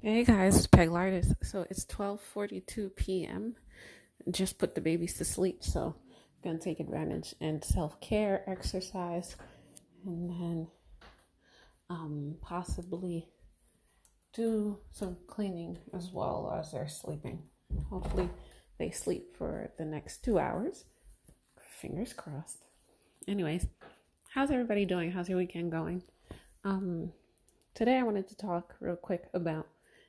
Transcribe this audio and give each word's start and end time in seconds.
Hey 0.00 0.22
guys, 0.22 0.56
it's 0.56 0.68
Peg 0.68 0.90
Lightis. 0.90 1.34
So 1.42 1.66
it's 1.68 1.84
12:42 1.86 2.94
p.m. 2.94 3.56
Just 4.30 4.56
put 4.56 4.76
the 4.76 4.80
babies 4.80 5.16
to 5.18 5.24
sleep, 5.24 5.64
so 5.64 5.96
I'm 5.96 6.40
gonna 6.44 6.60
take 6.60 6.78
advantage 6.78 7.34
and 7.40 7.64
self-care, 7.64 8.48
exercise, 8.48 9.34
and 10.06 10.30
then 10.30 10.68
um, 11.90 12.36
possibly 12.40 13.26
do 14.32 14.78
some 14.92 15.16
cleaning 15.26 15.78
as 15.92 16.12
well 16.12 16.56
as 16.56 16.70
they're 16.70 16.86
sleeping. 16.86 17.42
Hopefully, 17.90 18.30
they 18.78 18.90
sleep 18.90 19.36
for 19.36 19.72
the 19.78 19.84
next 19.84 20.22
two 20.22 20.38
hours. 20.38 20.84
Fingers 21.80 22.12
crossed. 22.12 22.58
Anyways, 23.26 23.66
how's 24.32 24.52
everybody 24.52 24.84
doing? 24.84 25.10
How's 25.10 25.28
your 25.28 25.38
weekend 25.38 25.72
going? 25.72 26.04
Um, 26.62 27.12
today 27.74 27.98
I 27.98 28.04
wanted 28.04 28.28
to 28.28 28.36
talk 28.36 28.76
real 28.78 28.94
quick 28.94 29.24
about 29.34 29.66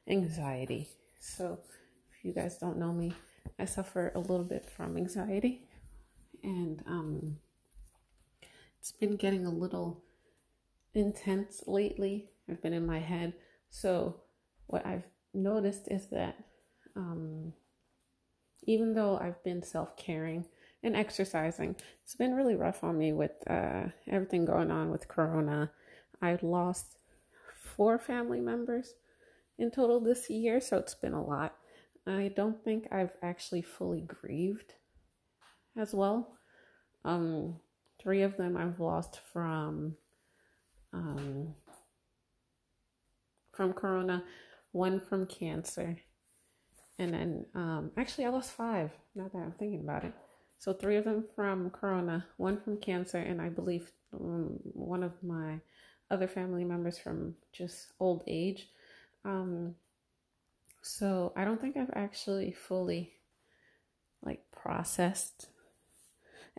anxiety. 0.10 0.90
So, 1.20 1.60
if 2.18 2.26
you 2.26 2.34
guys 2.34 2.58
don't 2.58 2.78
know 2.78 2.92
me, 2.92 3.14
I 3.58 3.66
suffer 3.66 4.12
a 4.16 4.20
little 4.20 4.46
bit 4.46 4.66
from 4.70 4.98
anxiety, 4.98 5.62
and 6.44 6.84
um, 6.88 7.38
it's 8.80 8.92
been 8.92 9.16
getting 9.16 9.46
a 9.46 9.52
little 9.52 10.04
intense 10.94 11.64
lately. 11.68 12.30
I've 12.50 12.62
been 12.62 12.74
in 12.74 12.86
my 12.86 13.00
head. 13.00 13.34
So, 13.70 14.22
what 14.68 14.86
I've 14.86 15.08
noticed 15.34 15.88
is 15.90 16.08
that 16.08 16.36
um, 16.96 17.54
even 18.64 18.94
though 18.94 19.18
I've 19.18 19.44
been 19.44 19.64
self 19.64 19.96
caring 19.98 20.46
and 20.84 20.96
exercising, 20.96 21.76
it's 22.04 22.16
been 22.16 22.36
really 22.36 22.56
rough 22.56 22.84
on 22.84 22.98
me 22.98 23.14
with 23.14 23.32
uh, 23.48 23.86
everything 24.08 24.46
going 24.46 24.72
on 24.72 24.90
with 24.90 25.08
Corona. 25.08 25.72
I 26.22 26.38
lost 26.42 26.98
four 27.76 27.98
family 27.98 28.40
members 28.40 28.94
in 29.60 29.70
total 29.70 30.00
this 30.00 30.30
year, 30.30 30.60
so 30.62 30.78
it's 30.78 30.96
been 30.96 31.14
a 31.14 31.24
lot. 31.24 31.56
I 32.08 32.32
don't 32.36 32.64
think 32.64 32.88
I've 32.92 33.16
actually 33.22 33.62
fully 33.62 34.02
grieved 34.02 34.74
as 35.78 35.94
well. 35.94 36.38
Um, 37.06 37.58
three 38.02 38.24
of 38.24 38.38
them 38.38 38.58
I've 38.58 38.80
lost 38.80 39.20
from 39.32 39.96
um, 40.92 41.54
from 43.52 43.74
corona, 43.74 44.24
one 44.72 45.00
from 45.00 45.26
cancer, 45.26 45.98
and 46.98 47.14
then 47.14 47.46
um, 47.54 47.92
actually 47.98 48.26
I 48.26 48.30
lost 48.30 48.52
five. 48.52 48.92
Now 49.14 49.30
that 49.32 49.38
I'm 49.40 49.52
thinking 49.52 49.82
about 49.82 50.06
it, 50.06 50.14
so 50.58 50.74
three 50.74 50.96
of 50.96 51.04
them 51.04 51.26
from 51.36 51.70
corona, 51.70 52.26
one 52.38 52.60
from 52.60 52.78
cancer, 52.78 53.18
and 53.20 53.42
I 53.42 53.50
believe 53.50 53.92
um, 54.14 54.60
one 54.64 55.04
of 55.04 55.14
my 55.22 55.60
other 56.10 56.28
family 56.28 56.64
members 56.64 56.98
from 56.98 57.36
just 57.54 57.94
old 58.00 58.24
age. 58.26 58.70
Um, 59.26 59.76
so 60.82 61.34
I 61.36 61.44
don't 61.44 61.60
think 61.60 61.78
I've 61.78 61.92
actually 61.94 62.52
fully 62.52 63.14
like 64.24 64.44
processed 64.52 65.48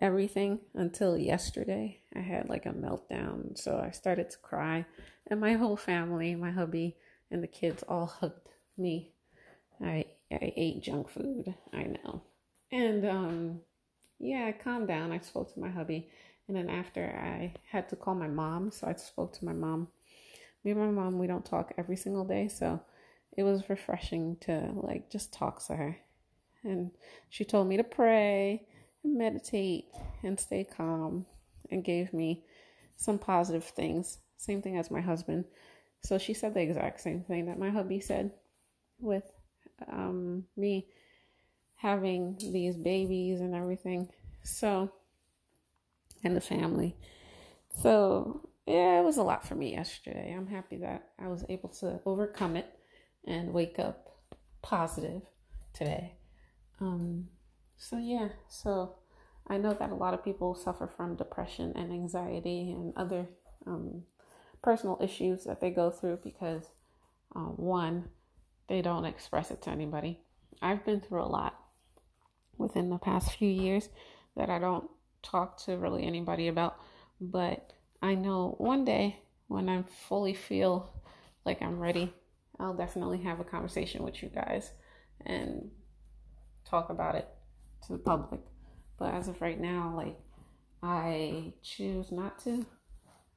everything 0.00 0.60
until 0.74 1.16
yesterday. 1.16 2.00
I 2.14 2.20
had 2.20 2.48
like 2.48 2.66
a 2.66 2.70
meltdown, 2.70 3.58
so 3.58 3.82
I 3.84 3.90
started 3.90 4.30
to 4.30 4.38
cry, 4.38 4.86
and 5.26 5.40
my 5.40 5.54
whole 5.54 5.76
family, 5.76 6.34
my 6.34 6.50
hubby, 6.50 6.96
and 7.30 7.42
the 7.42 7.48
kids 7.48 7.82
all 7.88 8.06
hugged 8.06 8.48
me. 8.76 9.12
I 9.82 10.04
I 10.30 10.52
ate 10.56 10.82
junk 10.82 11.08
food, 11.08 11.54
I 11.72 11.84
know, 11.84 12.22
and 12.70 13.06
um, 13.06 13.60
yeah, 14.18 14.46
I 14.46 14.52
calmed 14.52 14.88
down. 14.88 15.12
I 15.12 15.18
spoke 15.18 15.52
to 15.54 15.60
my 15.60 15.70
hubby, 15.70 16.08
and 16.46 16.56
then 16.56 16.68
after 16.68 17.04
I 17.04 17.54
had 17.70 17.88
to 17.90 17.96
call 17.96 18.14
my 18.14 18.28
mom, 18.28 18.70
so 18.70 18.86
I 18.86 18.94
spoke 18.94 19.32
to 19.34 19.44
my 19.44 19.52
mom 19.52 19.88
me 20.64 20.72
and 20.72 20.80
my 20.80 20.90
mom 20.90 21.18
we 21.18 21.26
don't 21.26 21.44
talk 21.44 21.72
every 21.78 21.96
single 21.96 22.24
day 22.24 22.48
so 22.48 22.80
it 23.36 23.42
was 23.42 23.68
refreshing 23.68 24.36
to 24.40 24.70
like 24.74 25.10
just 25.10 25.32
talk 25.32 25.64
to 25.66 25.76
her. 25.76 25.98
And 26.62 26.90
she 27.28 27.44
told 27.44 27.68
me 27.68 27.76
to 27.76 27.84
pray 27.84 28.66
and 29.02 29.16
meditate 29.16 29.86
and 30.22 30.38
stay 30.38 30.64
calm 30.64 31.26
and 31.70 31.84
gave 31.84 32.12
me 32.12 32.44
some 32.96 33.18
positive 33.18 33.64
things. 33.64 34.18
Same 34.36 34.60
thing 34.60 34.76
as 34.76 34.90
my 34.90 35.00
husband. 35.00 35.44
So 36.02 36.18
she 36.18 36.34
said 36.34 36.54
the 36.54 36.60
exact 36.60 37.00
same 37.00 37.22
thing 37.22 37.46
that 37.46 37.58
my 37.58 37.70
hubby 37.70 38.00
said 38.00 38.32
with 38.98 39.24
um, 39.90 40.44
me 40.56 40.88
having 41.76 42.36
these 42.52 42.76
babies 42.76 43.40
and 43.40 43.54
everything. 43.54 44.08
So 44.42 44.92
and 46.22 46.36
the 46.36 46.40
family. 46.40 46.96
So 47.82 48.49
yeah, 48.70 49.00
it 49.00 49.04
was 49.04 49.16
a 49.16 49.22
lot 49.22 49.46
for 49.46 49.54
me 49.54 49.72
yesterday. 49.72 50.34
I'm 50.36 50.46
happy 50.46 50.76
that 50.78 51.08
I 51.18 51.28
was 51.28 51.44
able 51.48 51.68
to 51.80 52.00
overcome 52.06 52.56
it 52.56 52.66
and 53.26 53.52
wake 53.52 53.78
up 53.78 54.16
positive 54.62 55.22
today. 55.72 56.14
Um, 56.80 57.28
so 57.76 57.98
yeah, 57.98 58.28
so 58.48 58.96
I 59.46 59.56
know 59.56 59.74
that 59.74 59.90
a 59.90 59.94
lot 59.94 60.14
of 60.14 60.24
people 60.24 60.54
suffer 60.54 60.86
from 60.86 61.16
depression 61.16 61.72
and 61.76 61.92
anxiety 61.92 62.72
and 62.72 62.92
other 62.96 63.26
um, 63.66 64.02
personal 64.62 64.98
issues 65.02 65.44
that 65.44 65.60
they 65.60 65.70
go 65.70 65.90
through 65.90 66.20
because 66.22 66.64
uh, 67.34 67.40
one, 67.40 68.08
they 68.68 68.82
don't 68.82 69.04
express 69.04 69.50
it 69.50 69.62
to 69.62 69.70
anybody. 69.70 70.20
I've 70.62 70.84
been 70.84 71.00
through 71.00 71.22
a 71.22 71.26
lot 71.26 71.54
within 72.58 72.90
the 72.90 72.98
past 72.98 73.32
few 73.32 73.48
years 73.48 73.88
that 74.36 74.50
I 74.50 74.58
don't 74.58 74.88
talk 75.22 75.62
to 75.64 75.76
really 75.76 76.04
anybody 76.06 76.48
about, 76.48 76.76
but 77.20 77.72
I 78.02 78.14
know 78.14 78.54
one 78.58 78.84
day 78.84 79.20
when 79.48 79.68
I 79.68 79.82
fully 80.08 80.34
feel 80.34 80.90
like 81.44 81.60
I'm 81.62 81.78
ready, 81.78 82.12
I'll 82.58 82.74
definitely 82.74 83.18
have 83.22 83.40
a 83.40 83.44
conversation 83.44 84.02
with 84.02 84.22
you 84.22 84.28
guys 84.28 84.70
and 85.26 85.70
talk 86.64 86.90
about 86.90 87.14
it 87.14 87.28
to 87.86 87.92
the 87.92 87.98
public. 87.98 88.40
But 88.98 89.14
as 89.14 89.28
of 89.28 89.40
right 89.40 89.58
now, 89.58 89.92
like 89.96 90.18
I 90.82 91.52
choose 91.62 92.10
not 92.10 92.38
to. 92.44 92.64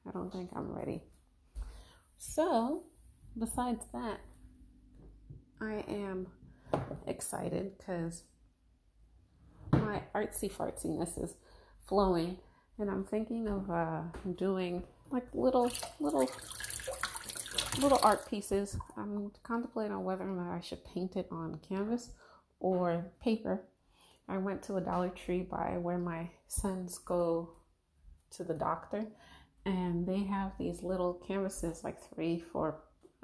I 0.06 0.10
don't 0.12 0.30
think 0.30 0.50
I'm 0.54 0.72
ready. 0.72 1.02
So, 2.18 2.82
besides 3.38 3.84
that, 3.92 4.20
I 5.60 5.84
am 5.88 6.26
excited 7.06 7.72
because 7.78 8.22
my 9.72 10.02
artsy 10.14 10.50
fartsiness 10.50 11.22
is 11.22 11.34
flowing 11.86 12.38
and 12.78 12.90
I'm 12.90 13.04
thinking 13.04 13.48
of 13.48 13.70
uh, 13.70 14.02
doing 14.36 14.82
like 15.10 15.26
little 15.32 15.70
little 16.00 16.28
little 17.80 18.00
art 18.02 18.28
pieces. 18.28 18.76
I'm 18.96 19.30
contemplating 19.42 19.92
on 19.92 20.04
whether 20.04 20.24
or 20.24 20.34
not 20.34 20.52
I 20.52 20.60
should 20.60 20.84
paint 20.84 21.16
it 21.16 21.28
on 21.30 21.60
canvas 21.68 22.10
or 22.60 23.06
paper. 23.22 23.62
I 24.28 24.38
went 24.38 24.62
to 24.64 24.76
a 24.76 24.80
Dollar 24.80 25.10
Tree 25.10 25.42
by 25.42 25.76
where 25.78 25.98
my 25.98 26.30
sons 26.48 26.98
go 26.98 27.50
to 28.30 28.44
the 28.44 28.54
doctor, 28.54 29.06
and 29.64 30.06
they 30.06 30.24
have 30.24 30.52
these 30.58 30.82
little 30.82 31.14
canvases, 31.26 31.84
like 31.84 31.98
three 32.14 32.40
four 32.40 32.80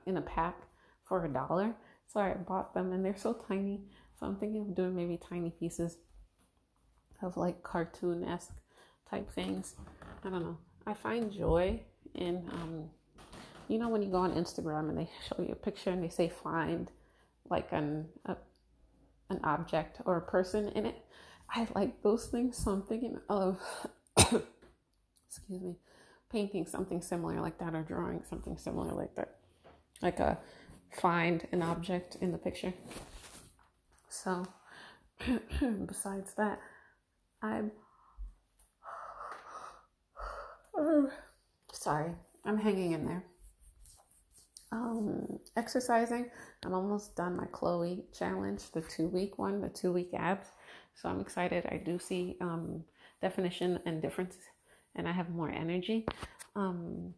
in 0.06 0.16
a 0.16 0.22
pack 0.22 0.56
for 1.04 1.24
a 1.24 1.32
dollar. 1.32 1.74
So 2.06 2.20
I 2.20 2.34
bought 2.34 2.74
them, 2.74 2.92
and 2.92 3.04
they're 3.04 3.16
so 3.16 3.32
tiny. 3.48 3.82
So 4.18 4.26
I'm 4.26 4.36
thinking 4.36 4.62
of 4.62 4.74
doing 4.74 4.94
maybe 4.94 5.16
tiny 5.16 5.50
pieces 5.50 5.96
of 7.22 7.36
like 7.36 7.62
cartoon 7.62 8.24
esque 8.24 8.59
type 9.10 9.30
things. 9.32 9.74
I 10.24 10.30
don't 10.30 10.42
know. 10.42 10.58
I 10.86 10.94
find 10.94 11.32
joy 11.32 11.80
in, 12.14 12.48
um, 12.52 12.84
you 13.68 13.78
know, 13.78 13.88
when 13.88 14.02
you 14.02 14.10
go 14.10 14.18
on 14.18 14.32
Instagram 14.32 14.88
and 14.88 14.98
they 14.98 15.10
show 15.28 15.42
you 15.42 15.52
a 15.52 15.56
picture 15.56 15.90
and 15.90 16.02
they 16.02 16.08
say 16.08 16.32
find 16.42 16.90
like 17.48 17.72
an 17.72 18.06
a, 18.26 18.36
an 19.28 19.40
object 19.44 20.00
or 20.04 20.16
a 20.16 20.22
person 20.22 20.68
in 20.70 20.86
it. 20.86 20.96
I 21.52 21.66
like 21.74 22.02
those 22.02 22.26
things, 22.26 22.56
so 22.56 22.70
I'm 22.70 22.82
thinking 22.82 23.18
of, 23.28 23.60
excuse 24.16 25.60
me, 25.60 25.76
painting 26.30 26.66
something 26.66 27.02
similar 27.02 27.40
like 27.40 27.58
that 27.58 27.74
or 27.74 27.82
drawing 27.82 28.22
something 28.28 28.56
similar 28.56 28.94
like 28.94 29.14
that, 29.16 29.38
like 30.00 30.20
a 30.20 30.38
find 31.00 31.46
an 31.52 31.62
object 31.62 32.16
in 32.20 32.30
the 32.30 32.38
picture. 32.38 32.72
So, 34.08 34.46
besides 35.86 36.34
that, 36.34 36.60
I'm 37.42 37.72
Oh, 40.82 41.10
sorry, 41.74 42.12
I'm 42.46 42.56
hanging 42.56 42.92
in 42.92 43.04
there. 43.04 43.22
Um, 44.72 45.38
exercising. 45.54 46.30
I'm 46.64 46.72
almost 46.72 47.14
done 47.16 47.36
my 47.36 47.44
Chloe 47.52 48.04
challenge, 48.18 48.70
the 48.70 48.80
two 48.80 49.08
week 49.08 49.38
one, 49.38 49.60
the 49.60 49.68
two 49.68 49.92
week 49.92 50.08
abs. 50.14 50.46
So 50.94 51.10
I'm 51.10 51.20
excited. 51.20 51.66
I 51.70 51.76
do 51.76 51.98
see 51.98 52.38
um, 52.40 52.84
definition 53.20 53.78
and 53.84 54.00
difference, 54.00 54.36
and 54.96 55.06
I 55.06 55.12
have 55.12 55.28
more 55.28 55.50
energy. 55.50 56.06
Um, 56.56 57.12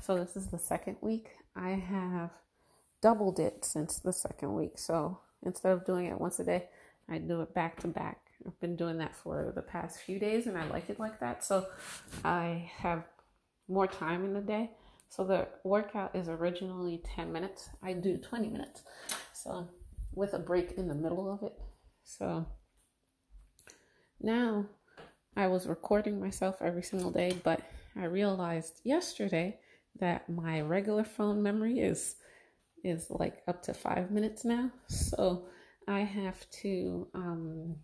so 0.00 0.16
this 0.16 0.36
is 0.36 0.46
the 0.46 0.58
second 0.58 0.98
week. 1.00 1.30
I 1.56 1.70
have 1.70 2.30
doubled 3.00 3.40
it 3.40 3.64
since 3.64 3.98
the 3.98 4.12
second 4.12 4.54
week. 4.54 4.78
So 4.78 5.18
instead 5.44 5.72
of 5.72 5.84
doing 5.84 6.06
it 6.06 6.20
once 6.20 6.38
a 6.38 6.44
day, 6.44 6.68
I 7.08 7.18
do 7.18 7.40
it 7.40 7.52
back 7.52 7.80
to 7.80 7.88
back. 7.88 8.20
I've 8.46 8.60
been 8.60 8.76
doing 8.76 8.98
that 8.98 9.14
for 9.16 9.52
the 9.54 9.62
past 9.62 10.00
few 10.00 10.18
days 10.18 10.46
and 10.46 10.56
I 10.56 10.66
like 10.68 10.90
it 10.90 10.98
like 10.98 11.20
that. 11.20 11.44
So 11.44 11.66
I 12.24 12.70
have 12.76 13.04
more 13.68 13.86
time 13.86 14.24
in 14.24 14.34
the 14.34 14.40
day. 14.40 14.70
So 15.08 15.24
the 15.24 15.48
workout 15.64 16.16
is 16.16 16.28
originally 16.28 17.02
10 17.14 17.32
minutes. 17.32 17.68
I 17.82 17.92
do 17.92 18.16
20 18.16 18.48
minutes. 18.48 18.82
So 19.34 19.68
with 20.14 20.34
a 20.34 20.38
break 20.38 20.72
in 20.72 20.88
the 20.88 20.94
middle 20.94 21.30
of 21.32 21.42
it. 21.42 21.54
So 22.04 22.46
now 24.20 24.66
I 25.36 25.46
was 25.46 25.66
recording 25.66 26.20
myself 26.20 26.56
every 26.60 26.82
single 26.82 27.10
day, 27.10 27.36
but 27.42 27.60
I 27.96 28.04
realized 28.04 28.80
yesterday 28.84 29.58
that 30.00 30.28
my 30.28 30.60
regular 30.60 31.04
phone 31.04 31.42
memory 31.42 31.80
is 31.80 32.16
is 32.84 33.06
like 33.10 33.42
up 33.46 33.62
to 33.62 33.74
five 33.74 34.10
minutes 34.10 34.44
now. 34.44 34.70
So 34.88 35.44
I 35.86 36.00
have 36.00 36.48
to 36.62 37.06
um, 37.14 37.76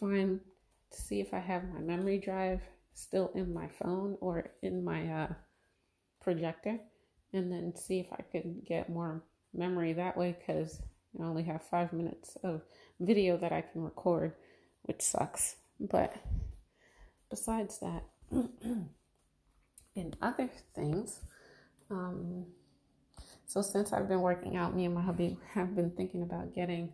to 0.00 0.40
see 1.02 1.20
if 1.20 1.34
I 1.34 1.38
have 1.38 1.62
my 1.72 1.80
memory 1.80 2.18
drive 2.18 2.60
still 2.94 3.30
in 3.34 3.52
my 3.54 3.68
phone 3.68 4.16
or 4.20 4.50
in 4.62 4.84
my 4.84 5.06
uh, 5.08 5.32
projector, 6.20 6.78
and 7.32 7.52
then 7.52 7.74
see 7.76 8.00
if 8.00 8.12
I 8.12 8.22
could 8.32 8.64
get 8.66 8.88
more 8.88 9.22
memory 9.54 9.92
that 9.94 10.16
way 10.16 10.36
because 10.38 10.80
I 11.20 11.24
only 11.24 11.44
have 11.44 11.62
five 11.62 11.92
minutes 11.92 12.36
of 12.42 12.62
video 13.00 13.36
that 13.36 13.52
I 13.52 13.62
can 13.62 13.82
record, 13.82 14.32
which 14.82 15.00
sucks. 15.00 15.56
But 15.80 16.14
besides 17.30 17.78
that, 17.80 18.04
in 19.94 20.14
other 20.20 20.50
things, 20.74 21.20
um, 21.90 22.46
so 23.46 23.62
since 23.62 23.92
I've 23.92 24.08
been 24.08 24.20
working 24.20 24.56
out, 24.56 24.76
me 24.76 24.84
and 24.84 24.94
my 24.94 25.02
hubby 25.02 25.38
have 25.54 25.74
been 25.74 25.90
thinking 25.90 26.22
about 26.22 26.54
getting 26.54 26.92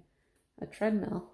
a 0.60 0.66
treadmill. 0.66 1.30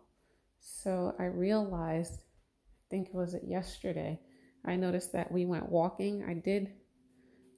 So 0.61 1.15
I 1.19 1.25
realized, 1.25 2.15
I 2.15 2.85
think 2.91 3.09
it 3.09 3.15
was 3.15 3.35
it 3.35 3.45
yesterday, 3.47 4.21
I 4.65 4.77
noticed 4.77 5.13
that 5.13 5.33
we 5.33 5.47
went 5.47 5.71
walking. 5.71 6.25
I 6.29 6.35
did 6.35 6.73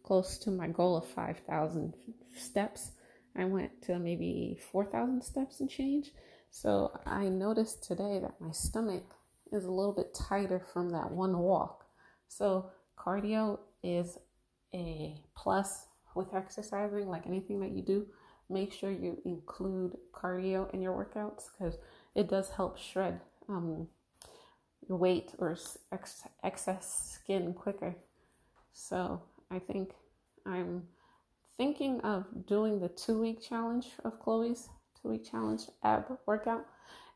close 0.03 0.39
to 0.39 0.51
my 0.51 0.69
goal 0.69 0.97
of 0.97 1.07
5,000 1.07 1.95
steps. 2.37 2.93
I 3.37 3.45
went 3.45 3.83
to 3.83 3.99
maybe 3.99 4.59
4,000 4.71 5.23
steps 5.23 5.61
and 5.61 5.71
change. 5.71 6.13
So 6.51 6.93
I 7.07 7.29
noticed 7.29 7.85
today 7.85 8.19
that 8.21 8.41
my 8.41 8.53
stomach 8.53 9.05
is 9.53 9.65
a 9.65 9.71
little 9.71 9.93
bit 9.93 10.15
tighter 10.15 10.61
from 10.73 10.91
that 10.91 11.11
one 11.11 11.39
walk. 11.39 11.87
So 12.29 12.71
cardio 12.99 13.59
is 13.83 14.19
a 14.75 15.21
plus 15.35 15.87
with 16.15 16.35
exercising, 16.35 17.09
like 17.09 17.27
anything 17.27 17.61
that 17.61 17.73
you 17.73 17.83
do, 17.83 18.07
make 18.51 18.73
sure 18.73 18.91
you 18.91 19.19
include 19.25 19.97
cardio 20.13 20.73
in 20.75 20.83
your 20.83 20.93
workouts 20.93 21.45
because 21.53 21.79
it 22.15 22.29
does 22.29 22.51
help 22.51 22.79
shred 22.79 23.21
um, 23.49 23.89
weight 24.89 25.33
or 25.39 25.57
ex- 25.93 26.29
excess 26.43 27.19
skin 27.21 27.55
quicker. 27.55 27.95
So 28.73 29.23
I 29.51 29.59
think 29.59 29.93
I'm 30.47 30.85
thinking 31.57 32.01
of 32.01 32.25
doing 32.47 32.81
the 32.81 32.89
two 32.89 33.21
week 33.21 33.43
challenge 33.43 33.89
of 34.05 34.19
Chloe's 34.21 34.69
two 35.01 35.11
week 35.11 35.31
challenge 35.31 35.63
ab 35.83 36.05
workout 36.27 36.67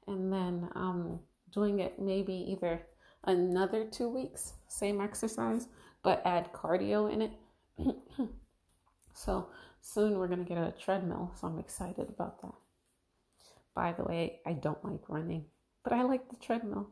and 0.07 0.33
then 0.33 0.69
um, 0.75 1.21
doing 1.53 1.81
it 1.81 1.99
maybe 1.99 2.35
either 2.49 2.83
another 3.25 3.85
two 3.85 4.09
weeks, 4.09 4.53
same 4.69 5.01
exercise, 5.01 5.69
but 6.03 6.23
add 6.25 6.53
cardio 6.53 7.13
in 7.13 7.23
it. 7.23 7.33
So 9.17 9.49
soon 9.81 10.19
we're 10.19 10.29
going 10.29 10.45
to 10.45 10.49
get 10.49 10.59
a 10.59 10.73
treadmill. 10.79 11.33
So 11.41 11.49
I'm 11.49 11.59
excited 11.59 12.09
about 12.11 12.43
that. 12.43 12.55
By 13.77 13.93
the 13.93 14.05
way, 14.05 14.41
I 14.47 14.55
don't 14.55 14.83
like 14.83 15.07
running, 15.07 15.45
but 15.85 15.93
I 15.93 16.03
like 16.03 16.31
the 16.31 16.37
treadmill. 16.37 16.89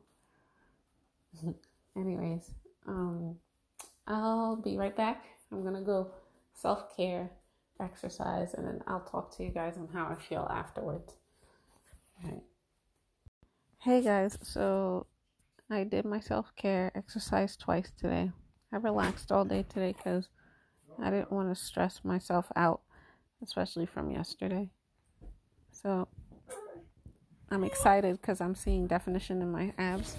Anyways, 1.96 2.50
um, 2.86 3.36
I'll 4.06 4.56
be 4.56 4.76
right 4.76 4.94
back. 4.94 5.24
I'm 5.50 5.62
going 5.62 5.74
to 5.74 5.80
go 5.80 6.10
self 6.52 6.94
care, 6.94 7.30
exercise, 7.80 8.52
and 8.52 8.66
then 8.66 8.82
I'll 8.86 9.00
talk 9.00 9.34
to 9.38 9.44
you 9.44 9.48
guys 9.50 9.78
on 9.78 9.88
how 9.94 10.08
I 10.08 10.14
feel 10.14 10.46
afterwards. 10.50 11.14
Right. 12.22 12.42
Hey 13.78 14.02
guys, 14.02 14.38
so 14.42 15.06
I 15.70 15.84
did 15.84 16.04
my 16.04 16.20
self 16.20 16.54
care 16.54 16.92
exercise 16.94 17.56
twice 17.56 17.92
today. 17.98 18.30
I 18.70 18.76
relaxed 18.76 19.32
all 19.32 19.46
day 19.46 19.64
today 19.66 19.94
because 19.96 20.28
I 21.02 21.08
didn't 21.08 21.32
want 21.32 21.48
to 21.48 21.54
stress 21.54 22.00
myself 22.04 22.52
out, 22.56 22.82
especially 23.42 23.86
from 23.86 24.10
yesterday. 24.10 24.68
So 25.70 26.08
I'm 27.50 27.64
excited 27.64 28.20
because 28.20 28.40
I'm 28.40 28.54
seeing 28.54 28.86
definition 28.86 29.42
in 29.42 29.50
my 29.50 29.72
abs. 29.78 30.16